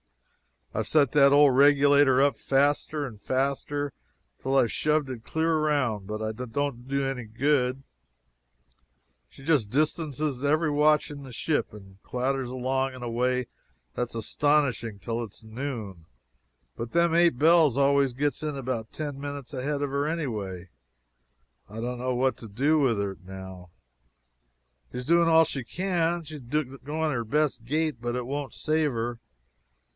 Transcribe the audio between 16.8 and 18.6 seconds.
them eight bells always gets in